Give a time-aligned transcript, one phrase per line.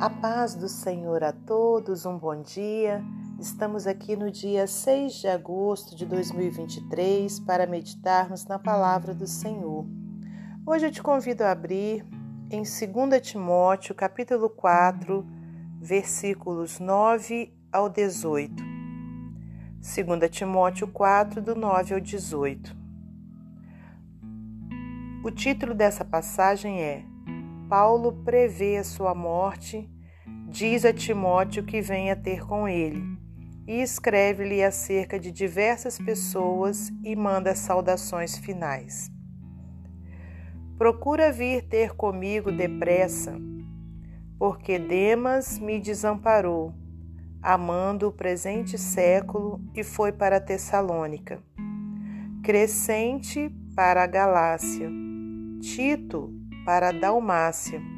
[0.00, 3.04] A paz do Senhor a todos, um bom dia.
[3.36, 9.84] Estamos aqui no dia 6 de agosto de 2023 para meditarmos na palavra do Senhor.
[10.64, 12.06] Hoje eu te convido a abrir
[12.48, 15.26] em 2 Timóteo, capítulo 4,
[15.80, 18.54] versículos 9 ao 18.
[18.54, 22.76] 2 Timóteo 4, do 9 ao 18.
[25.24, 27.04] O título dessa passagem é
[27.68, 29.86] Paulo prevê a sua morte,
[30.48, 33.02] diz a Timóteo que venha ter com ele,
[33.66, 39.10] e escreve-lhe acerca de diversas pessoas e manda saudações finais.
[40.78, 43.36] Procura vir ter comigo depressa,
[44.38, 46.72] porque Demas me desamparou,
[47.42, 51.42] amando o presente século e foi para Tessalônica.
[52.42, 54.88] Crescente para a Galácia.
[55.60, 56.32] Tito
[56.64, 57.97] para a Dalmácia.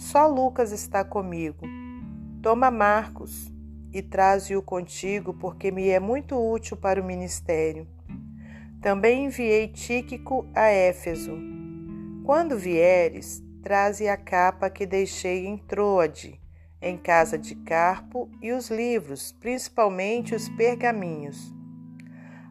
[0.00, 1.66] Só Lucas está comigo.
[2.42, 3.52] Toma Marcos
[3.92, 7.86] e traze-o contigo, porque me é muito útil para o ministério.
[8.80, 11.36] Também enviei Tíquico a Éfeso.
[12.24, 16.40] Quando vieres, traze a capa que deixei em Troade,
[16.80, 21.54] em casa de Carpo, e os livros, principalmente os pergaminhos.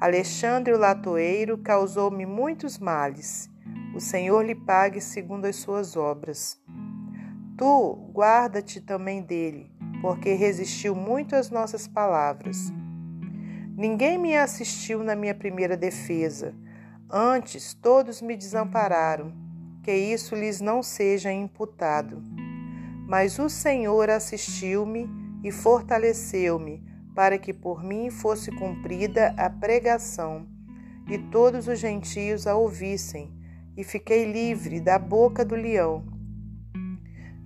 [0.00, 3.50] Alexandre o latoeiro causou-me muitos males
[3.94, 6.61] o Senhor lhe pague segundo as suas obras.
[7.62, 12.72] Tu guarda-te também dele, porque resistiu muito às nossas palavras.
[13.76, 16.56] Ninguém me assistiu na minha primeira defesa,
[17.08, 19.32] antes todos me desampararam,
[19.80, 22.20] que isso lhes não seja imputado.
[23.06, 25.08] Mas o Senhor assistiu-me
[25.44, 26.82] e fortaleceu-me,
[27.14, 30.48] para que por mim fosse cumprida a pregação,
[31.08, 33.32] e todos os gentios a ouvissem
[33.76, 36.11] e fiquei livre da boca do leão.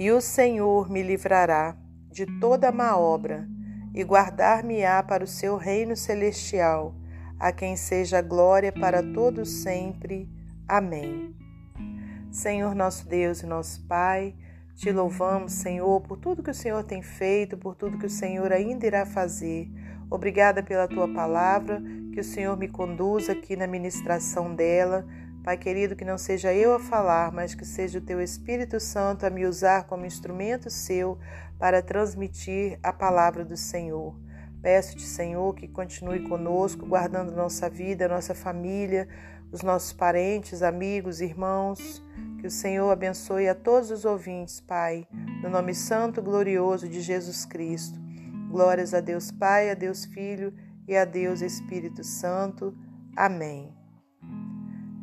[0.00, 1.76] E o Senhor me livrará
[2.10, 3.46] de toda má obra
[3.94, 6.94] e guardar-me-á para o seu reino celestial,
[7.38, 10.26] a quem seja glória para todos sempre.
[10.66, 11.36] Amém.
[12.30, 14.34] Senhor nosso Deus e nosso Pai,
[14.74, 18.50] te louvamos, Senhor, por tudo que o Senhor tem feito, por tudo que o Senhor
[18.54, 19.68] ainda irá fazer.
[20.10, 21.78] Obrigada pela tua palavra,
[22.14, 25.04] que o Senhor me conduza aqui na ministração dela
[25.42, 29.24] Pai querido, que não seja eu a falar, mas que seja o teu Espírito Santo
[29.24, 31.18] a me usar como instrumento seu
[31.58, 34.14] para transmitir a palavra do Senhor.
[34.60, 39.08] Peço-te, Senhor, que continue conosco, guardando nossa vida, nossa família,
[39.50, 42.02] os nossos parentes, amigos, irmãos.
[42.38, 45.06] Que o Senhor abençoe a todos os ouvintes, Pai,
[45.42, 47.98] no nome santo e glorioso de Jesus Cristo.
[48.50, 50.52] Glórias a Deus Pai, a Deus Filho
[50.86, 52.74] e a Deus Espírito Santo.
[53.16, 53.79] Amém.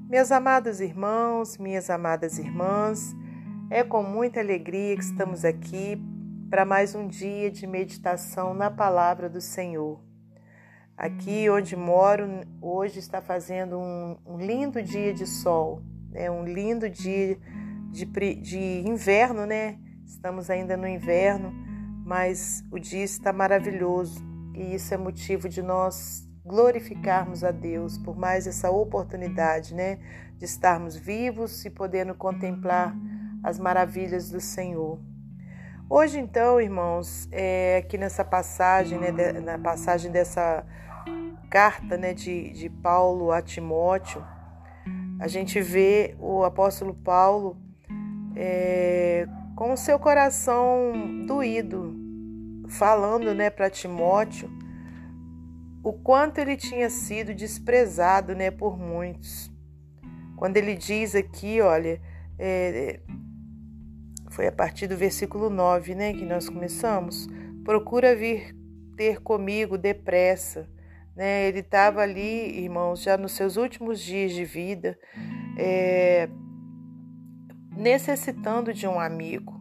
[0.09, 3.13] Meus amados irmãos, minhas amadas irmãs,
[3.69, 6.01] é com muita alegria que estamos aqui
[6.49, 9.99] para mais um dia de meditação na palavra do Senhor.
[10.95, 12.25] Aqui onde moro,
[12.61, 16.31] hoje está fazendo um, lindo dia de sol, né?
[16.31, 17.37] um lindo dia
[17.91, 19.77] de, de inverno, né?
[20.05, 21.51] Estamos ainda no inverno,
[22.05, 28.17] mas o dia está maravilhoso e isso é motivo de nós glorificarmos a Deus por
[28.17, 29.99] mais essa oportunidade, né,
[30.37, 32.95] de estarmos vivos e podendo contemplar
[33.43, 34.99] as maravilhas do Senhor.
[35.89, 40.65] Hoje, então, irmãos, é, aqui nessa passagem, né, de, na passagem dessa
[41.49, 44.23] carta, né, de, de Paulo a Timóteo,
[45.19, 47.57] a gente vê o apóstolo Paulo
[48.35, 51.95] é, com o seu coração doído,
[52.69, 54.56] falando, né, para Timóteo
[55.87, 59.49] o quanto ele tinha sido desprezado né, por muitos.
[60.35, 62.01] Quando ele diz aqui, olha,
[62.37, 62.99] é,
[64.29, 67.29] foi a partir do versículo 9 né, que nós começamos,
[67.63, 68.53] procura vir
[68.97, 70.67] ter comigo depressa.
[71.15, 71.47] Né?
[71.47, 74.99] Ele estava ali, irmãos, já nos seus últimos dias de vida,
[75.57, 76.27] é,
[77.77, 79.57] necessitando de um amigo,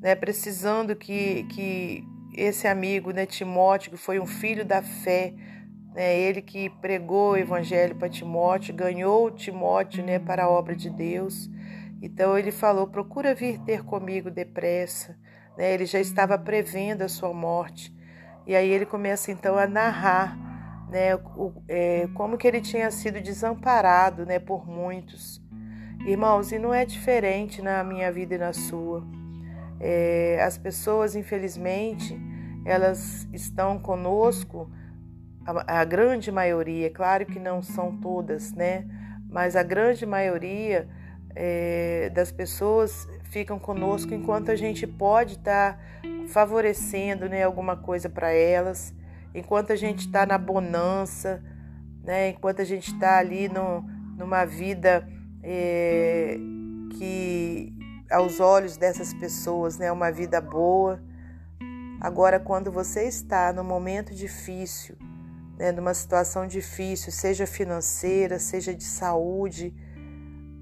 [0.00, 0.16] né?
[0.16, 2.04] precisando que, que
[2.34, 5.34] esse amigo, né, Timóteo, que foi um filho da fé,
[5.94, 6.18] né?
[6.18, 11.50] Ele que pregou o evangelho para Timóteo, ganhou Timóteo né, para a obra de Deus.
[12.00, 15.16] Então ele falou: procura vir ter comigo depressa.
[15.56, 15.74] Né?
[15.74, 17.94] Ele já estava prevendo a sua morte.
[18.46, 20.38] E aí ele começa então a narrar
[20.88, 25.42] né, o, é, como que ele tinha sido desamparado né, por muitos.
[26.06, 29.04] Irmãos, e não é diferente na minha vida e na sua.
[29.80, 32.18] É, as pessoas, infelizmente,
[32.64, 34.70] elas estão conosco
[35.66, 38.84] a, grande maioria, claro que não são todas, né?
[39.30, 40.88] Mas a grande maioria
[41.34, 45.78] é, das pessoas ficam conosco enquanto a gente pode estar tá
[46.28, 48.94] favorecendo né, alguma coisa para elas,
[49.34, 51.42] enquanto a gente está na bonança,
[52.02, 53.82] né, enquanto a gente está ali no,
[54.16, 55.08] numa vida
[55.42, 56.36] é,
[56.98, 57.72] que
[58.10, 61.00] aos olhos dessas pessoas, né, uma vida boa.
[62.00, 64.96] Agora, quando você está num momento difícil,
[65.58, 69.74] né, numa situação difícil, seja financeira, seja de saúde,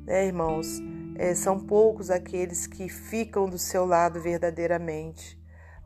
[0.06, 0.80] né, irmãos,
[1.16, 5.38] é, são poucos aqueles que ficam do seu lado verdadeiramente.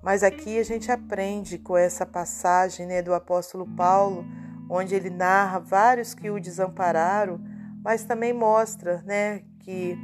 [0.03, 4.25] Mas aqui a gente aprende com essa passagem né, do apóstolo Paulo,
[4.69, 7.41] onde ele narra vários que o desampararam,
[7.85, 9.99] mas também mostra né, que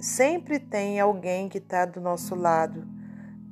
[0.00, 2.86] sempre tem alguém que está do nosso lado.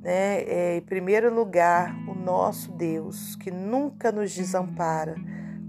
[0.01, 0.41] Né?
[0.43, 1.95] É, em primeiro lugar,
[2.27, 5.15] nosso Deus, que nunca nos desampara.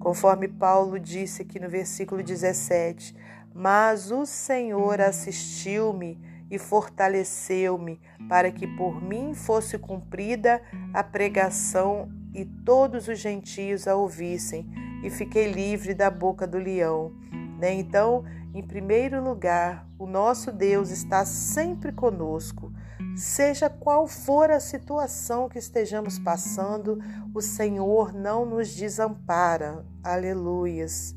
[0.01, 3.15] Conforme Paulo disse aqui no versículo 17:
[3.55, 6.19] Mas o Senhor assistiu-me
[6.51, 10.61] e fortaleceu-me, para que por mim fosse cumprida
[10.93, 14.69] a pregação e todos os gentios a ouvissem,
[15.05, 17.13] e fiquei livre da boca do leão.
[17.57, 17.73] Né?
[17.75, 22.73] Então, em primeiro lugar, o nosso Deus está sempre conosco.
[23.19, 27.00] Seja qual for a situação que estejamos passando,
[27.35, 29.85] o Senhor não nos desampara.
[30.05, 31.17] Aleluias.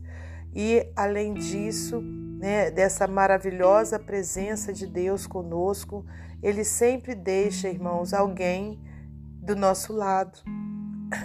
[0.51, 6.03] E além disso, né, dessa maravilhosa presença de Deus conosco,
[6.41, 8.81] Ele sempre deixa, irmãos, alguém
[9.39, 10.39] do nosso lado.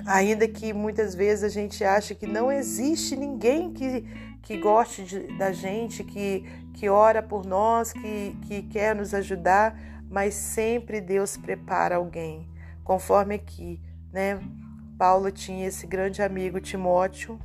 [0.05, 4.05] Ainda que muitas vezes a gente ache que não existe ninguém que
[4.47, 6.45] que goste de, da gente, que,
[6.75, 9.77] que ora por nós, que, que quer nos ajudar,
[10.09, 12.49] mas sempre Deus prepara alguém.
[12.85, 13.81] Conforme aqui,
[14.13, 14.41] né?
[14.99, 17.39] Paulo tinha esse grande amigo Timóteo.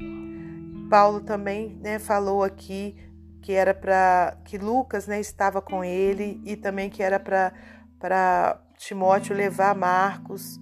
[0.89, 2.95] Paulo também, né, falou aqui
[3.41, 7.53] que era para que Lucas, né, estava com ele e também que era para
[7.99, 10.59] para Timóteo levar Marcos,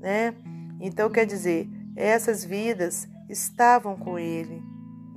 [0.00, 0.34] né?
[0.80, 4.62] Então quer dizer, essas vidas estavam com ele.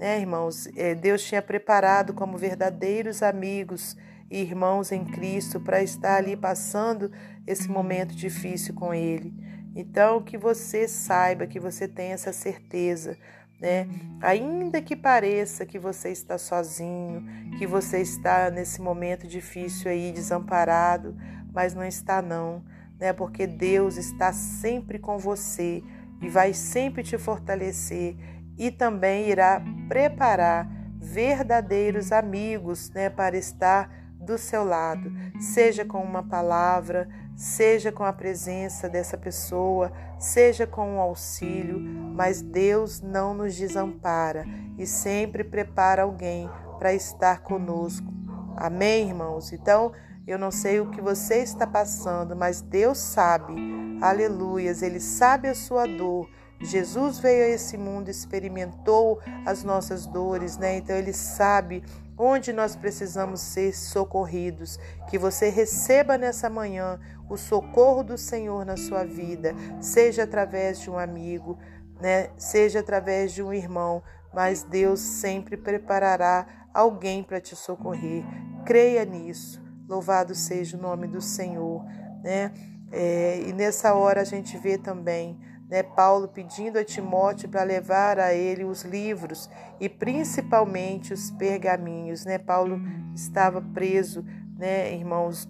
[0.01, 0.67] Né, irmãos?
[0.75, 3.95] É, Deus tinha preparado como verdadeiros amigos
[4.31, 7.11] e irmãos em Cristo para estar ali passando
[7.45, 9.31] esse momento difícil com Ele.
[9.75, 13.15] Então, que você saiba, que você tenha essa certeza,
[13.59, 13.87] né?
[14.21, 17.23] Ainda que pareça que você está sozinho,
[17.59, 21.15] que você está nesse momento difícil aí, desamparado,
[21.53, 22.63] mas não está não,
[22.99, 23.13] né?
[23.13, 25.83] Porque Deus está sempre com você
[26.19, 28.15] e vai sempre te fortalecer
[28.57, 30.67] e também irá preparar
[30.97, 33.89] verdadeiros amigos né, para estar
[34.19, 40.95] do seu lado, seja com uma palavra, seja com a presença dessa pessoa, seja com
[40.95, 44.45] um auxílio, mas Deus não nos desampara
[44.77, 46.47] e sempre prepara alguém
[46.77, 48.13] para estar conosco.
[48.55, 49.51] Amém, irmãos?
[49.51, 49.91] Então,
[50.27, 53.55] eu não sei o que você está passando, mas Deus sabe.
[54.01, 56.29] Aleluias, Ele sabe a sua dor
[56.63, 60.77] Jesus veio a esse mundo, experimentou as nossas dores, né?
[60.77, 61.83] Então ele sabe
[62.17, 64.77] onde nós precisamos ser socorridos.
[65.09, 66.99] Que você receba nessa manhã
[67.29, 71.57] o socorro do Senhor na sua vida, seja através de um amigo,
[71.99, 72.29] né?
[72.37, 74.03] Seja através de um irmão,
[74.33, 78.23] mas Deus sempre preparará alguém para te socorrer.
[78.65, 79.61] Creia nisso.
[79.87, 81.83] Louvado seja o nome do Senhor,
[82.23, 82.53] né?
[82.91, 85.39] É, e nessa hora a gente vê também
[85.71, 89.49] né, Paulo pedindo a Timóteo para levar a ele os livros
[89.79, 92.25] e principalmente os pergaminhos.
[92.25, 92.37] Né?
[92.37, 92.81] Paulo
[93.15, 94.25] estava preso,
[94.57, 95.47] né, irmãos,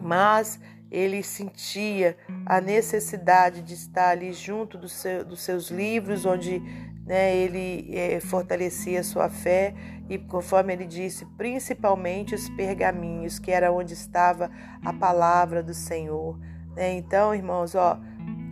[0.00, 2.16] mas ele sentia
[2.46, 6.60] a necessidade de estar ali junto do seu, dos seus livros, onde
[7.04, 9.74] né, ele é, fortalecia a sua fé
[10.08, 14.48] e, conforme ele disse, principalmente os pergaminhos, que era onde estava
[14.84, 16.38] a palavra do Senhor.
[16.76, 16.92] Né?
[16.92, 17.98] Então, irmãos, ó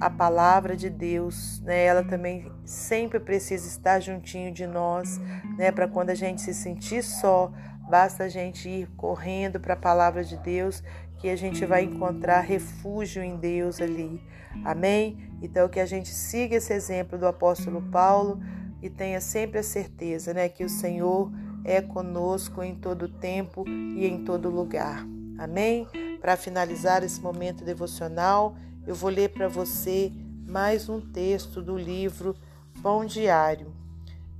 [0.00, 1.84] a palavra de Deus, né?
[1.84, 5.18] Ela também sempre precisa estar juntinho de nós,
[5.56, 5.70] né?
[5.70, 7.52] Para quando a gente se sentir só,
[7.88, 10.82] basta a gente ir correndo para a palavra de Deus
[11.18, 14.20] que a gente vai encontrar refúgio em Deus ali.
[14.64, 15.30] Amém?
[15.40, 18.40] Então que a gente siga esse exemplo do apóstolo Paulo
[18.82, 21.32] e tenha sempre a certeza, né, que o Senhor
[21.64, 25.06] é conosco em todo tempo e em todo lugar.
[25.38, 25.88] Amém?
[26.20, 28.54] Para finalizar esse momento devocional,
[28.86, 30.12] eu vou ler para você
[30.46, 32.36] mais um texto do livro
[32.82, 33.74] Pão Diário.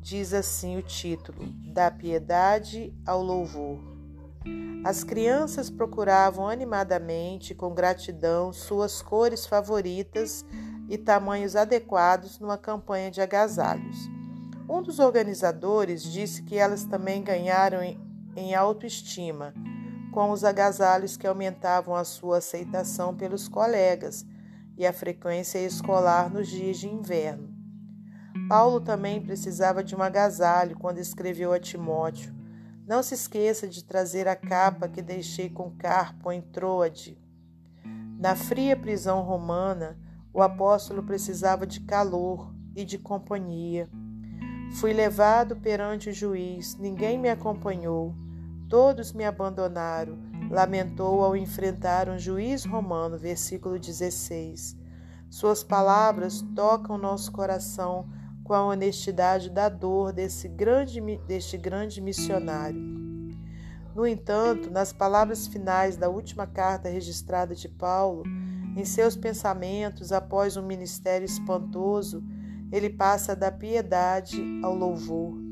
[0.01, 3.79] Diz assim o título: Da piedade ao louvor.
[4.85, 10.45] As crianças procuravam animadamente, com gratidão, suas cores favoritas
[10.91, 14.11] e tamanhos adequados numa campanha de agasalhos.
[14.69, 17.79] Um dos organizadores disse que elas também ganharam
[18.37, 19.55] em autoestima
[20.13, 24.25] com os agasalhos que aumentavam a sua aceitação pelos colegas
[24.77, 27.55] e a frequência escolar nos dias de inverno.
[28.49, 32.35] Paulo também precisava de um agasalho quando escreveu a Timóteo:
[32.87, 37.19] Não se esqueça de trazer a capa que deixei com Carpo em Troade.
[38.19, 39.99] Na fria prisão romana,
[40.33, 43.89] o apóstolo precisava de calor e de companhia.
[44.81, 48.15] Fui levado perante o juiz, ninguém me acompanhou,
[48.69, 50.19] todos me abandonaram,
[50.51, 53.19] lamentou ao enfrentar um juiz romano.
[53.19, 54.77] Versículo 16.
[55.31, 58.09] Suas palavras tocam nosso coração
[58.45, 62.81] com a honestidade da dor desse grande, deste grande missionário.
[63.95, 68.25] No entanto, nas palavras finais da última carta registrada de Paulo,
[68.77, 72.23] em seus pensamentos após um ministério espantoso,
[72.73, 75.44] ele passa da piedade ao louvor.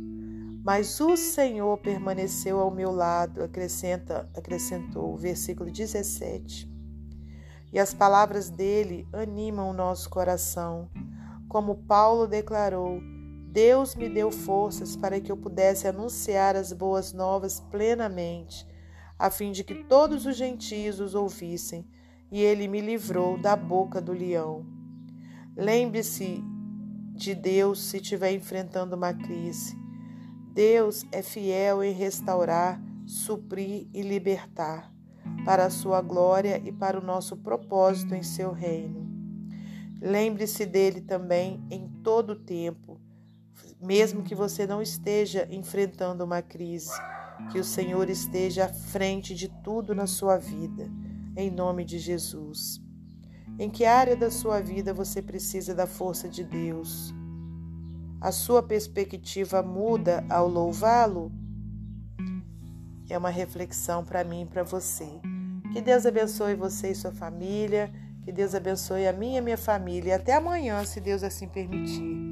[0.65, 6.71] Mas o Senhor permaneceu ao meu lado, acrescenta, acrescentou, versículo 17.
[7.73, 10.89] E as palavras dele animam o nosso coração.
[11.49, 13.01] Como Paulo declarou,
[13.51, 18.65] Deus me deu forças para que eu pudesse anunciar as boas novas plenamente,
[19.19, 21.85] a fim de que todos os gentios os ouvissem,
[22.31, 24.65] e ele me livrou da boca do leão.
[25.57, 26.43] Lembre-se
[27.15, 29.82] de Deus se estiver enfrentando uma crise.
[30.53, 34.93] Deus é fiel em restaurar, suprir e libertar,
[35.47, 39.11] para a sua glória e para o nosso propósito em seu reino.
[39.99, 43.01] Lembre-se dele também em todo o tempo,
[43.81, 46.93] mesmo que você não esteja enfrentando uma crise,
[47.51, 50.87] que o Senhor esteja à frente de tudo na sua vida,
[51.35, 52.79] em nome de Jesus.
[53.59, 57.15] Em que área da sua vida você precisa da força de Deus?
[58.23, 61.33] A sua perspectiva muda ao louvá-lo?
[63.11, 65.09] É uma reflexão para mim e para você.
[65.73, 67.93] Que Deus abençoe você e sua família.
[68.23, 70.15] Que Deus abençoe a minha e minha família.
[70.15, 72.32] Até amanhã, se Deus assim permitir.